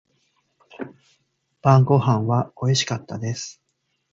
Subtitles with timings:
[1.61, 3.61] 晩御飯は美味しかったです。